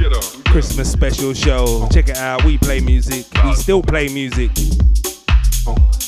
[0.46, 1.86] Christmas special show.
[1.92, 2.46] Check it out.
[2.46, 3.26] We play music.
[3.44, 4.52] We still play music.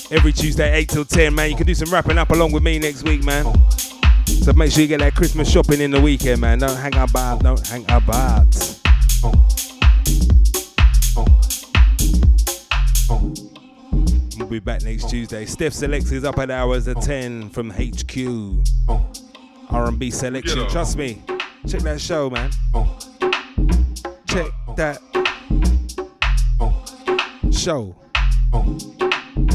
[0.10, 1.50] Every Tuesday, 8 till 10, man.
[1.50, 3.44] You can do some wrapping up along with me next week, man.
[4.26, 6.60] So make sure you get that Christmas shopping in the weekend, man.
[6.60, 7.44] Don't hang about.
[7.44, 8.56] Don't hang about.
[14.84, 15.46] Next Tuesday.
[15.46, 18.18] Steph Selects is up at hours at 10 from HQ.
[19.70, 20.68] R&B selection.
[20.70, 21.22] Trust me.
[21.68, 22.52] Check that show, man.
[24.28, 25.00] Check that
[27.52, 27.96] show.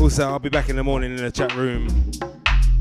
[0.00, 1.88] Also, I'll be back in the morning in the chat room.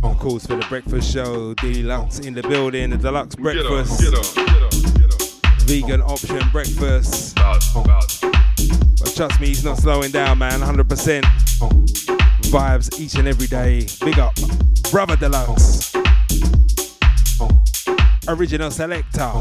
[0.04, 1.54] Of course, for the breakfast show.
[1.56, 2.92] Deluxe in the building.
[2.92, 4.02] The deluxe breakfast.
[5.66, 7.36] Vegan option breakfast.
[7.36, 10.62] But trust me, he's not slowing down, man.
[10.62, 11.47] 100%
[12.48, 13.88] vibes each and every day.
[14.04, 14.36] Big up,
[14.92, 15.94] Brother Deluxe.
[18.28, 19.32] Original selector.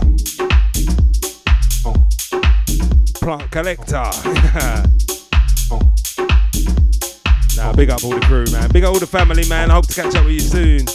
[3.15, 3.93] Plant collector.
[7.57, 8.70] nah, big up all the crew, man.
[8.70, 9.70] Big up all the family, man.
[9.70, 10.87] Hope to catch up with you soon.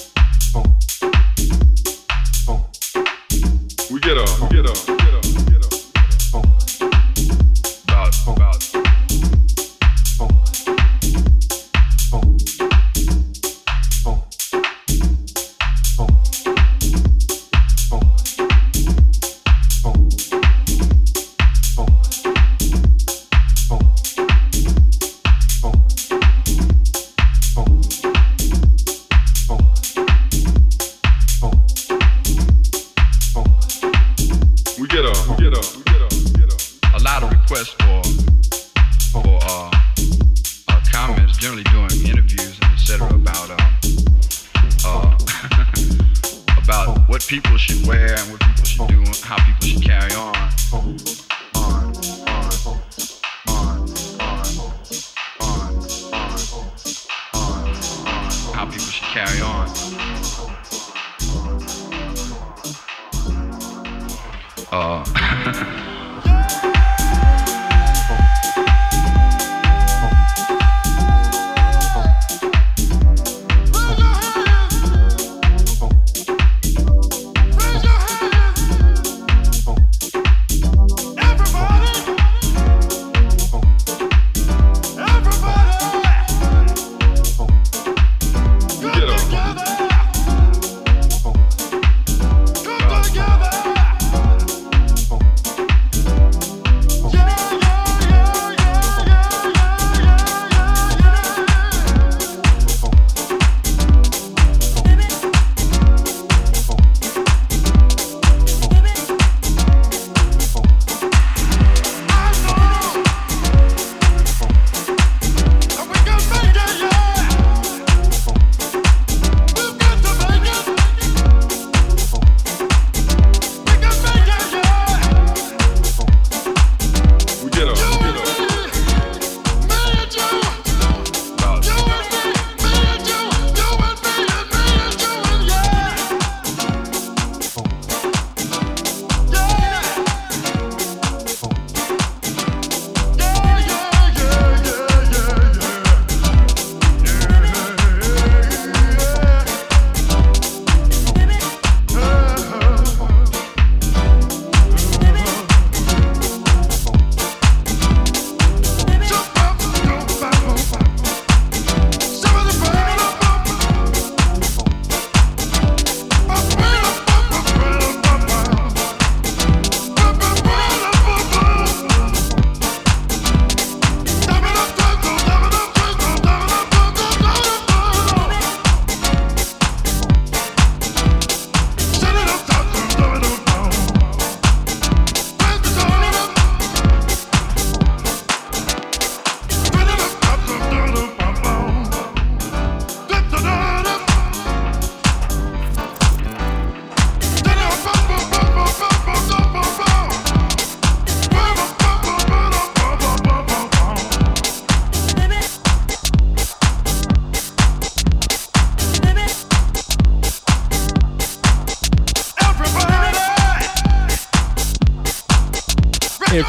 [3.91, 5.00] We get up, we get up.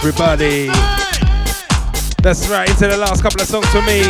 [0.05, 0.67] Everybody.
[2.25, 4.03] That's right, into the last couple of songs for me.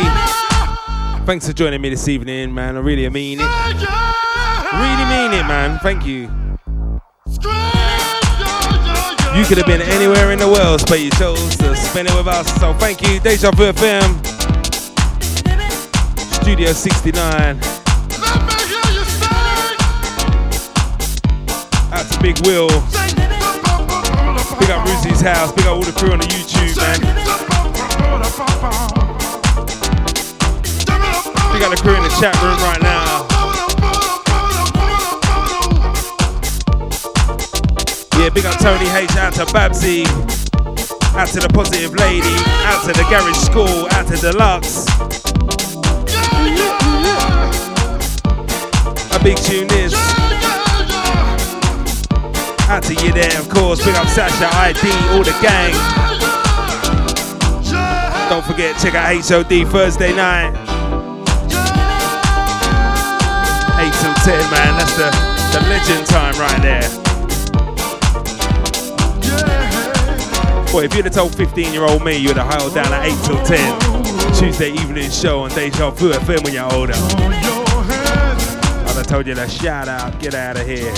[1.27, 2.77] Thanks for joining me this evening, man.
[2.77, 3.45] I really mean it.
[4.73, 5.77] Really mean it, man.
[5.83, 6.21] Thank you.
[9.37, 12.27] You could have been anywhere in the world, but you chose to spend it with
[12.27, 12.51] us.
[12.59, 14.25] So thank you, Deja Vu FM,
[16.41, 17.59] Studio 69.
[21.93, 23.02] Out to Big Will.
[24.63, 25.51] Big up Ruzy's house.
[25.51, 26.99] Big up all the crew on the YouTube, man.
[31.51, 33.27] Big up the crew in the chat room right now.
[38.17, 40.05] Yeah, big up Tony H, out to Babsy,
[41.17, 42.33] out to the Positive Lady,
[42.63, 44.87] out to the Garage School, out to Deluxe.
[49.11, 50.22] A big tune is.
[52.73, 53.85] Out to you there, of course.
[53.85, 55.73] Big up Sasha, ID, all the gang.
[58.29, 60.49] Don't forget, check out HOD Thursday night.
[63.77, 64.73] 8 till 10, man.
[64.79, 65.11] That's the,
[65.53, 66.89] the legend time right there.
[70.71, 73.13] Boy, if you'd have told 15 year old me you'd have held down at 8
[73.23, 76.93] till 10 Tuesday evening show on Deja Vu FM when you're older,
[78.87, 80.91] I'd have told you to shout out, get out of here.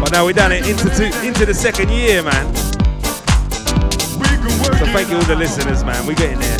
[0.00, 2.54] But now we done it into, to, into the second year, man.
[4.80, 6.06] So thank you all the listeners, man.
[6.06, 6.58] We're getting there.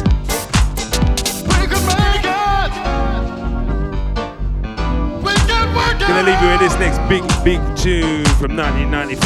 [6.07, 9.23] Gonna leave you with this next big, big tune from 1995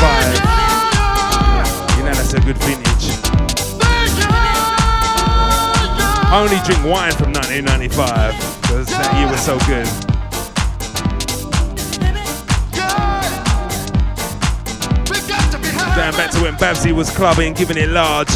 [1.97, 3.19] You know that's a good vintage.
[6.31, 10.14] I only drink wine from 1995 because that year was so good.
[16.05, 18.29] Going back to when Babsy was clubbing, giving it large.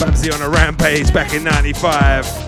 [0.00, 2.47] Babsy on a rampage back in 95.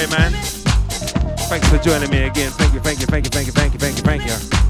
[0.00, 0.32] Anyway, man.
[1.48, 2.50] Thanks for joining me again.
[2.52, 4.69] Thank you, thank you, thank you, thank you, thank you, thank you, thank you.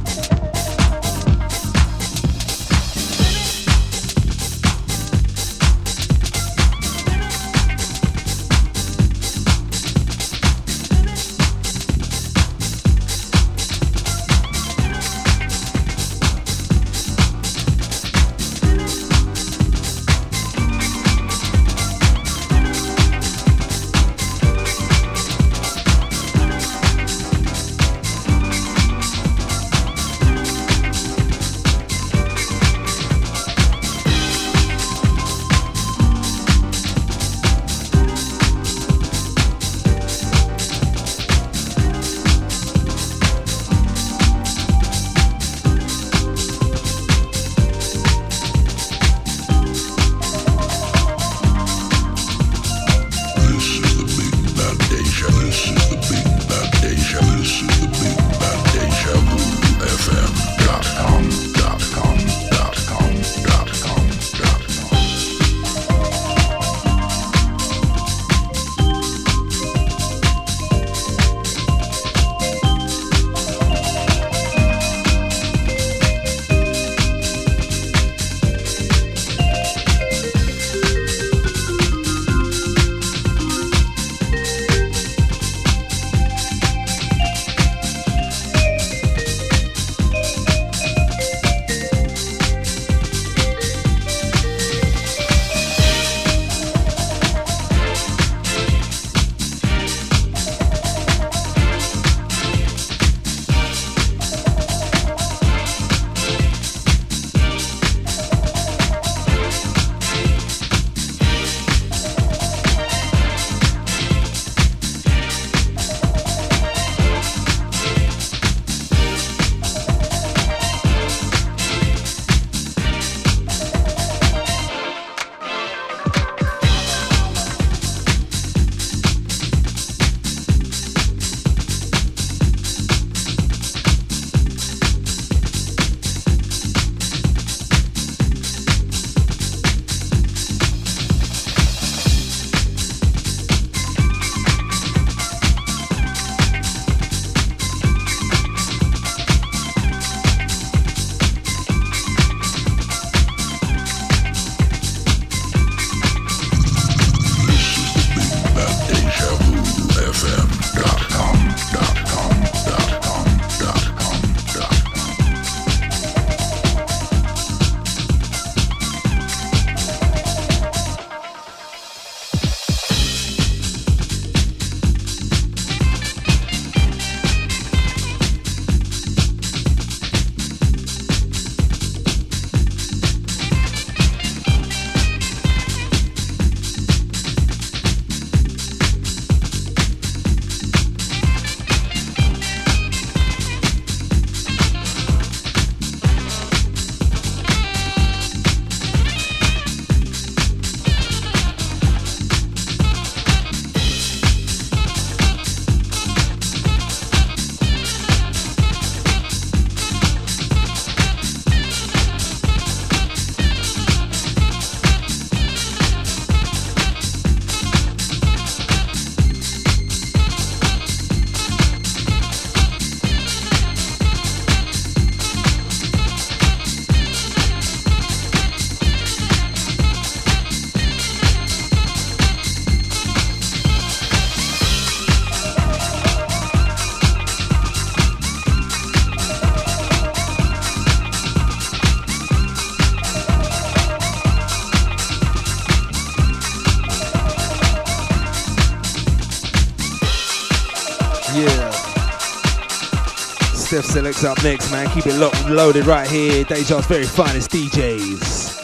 [253.90, 254.88] Selects up next, man.
[254.90, 256.44] Keep it locked, loaded right here.
[256.44, 258.60] Deja's very finest DJs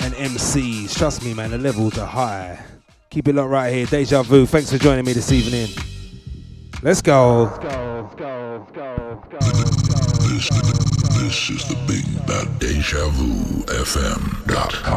[0.00, 0.96] and MCs.
[0.96, 2.64] Trust me, man, the levels are high.
[3.10, 3.86] Keep it locked right here.
[3.86, 5.70] Deja Vu, thanks for joining me this evening.
[6.82, 7.46] Let's go.
[10.20, 10.48] This,
[11.18, 14.93] this is the Big Bad Deja Vu FM.com.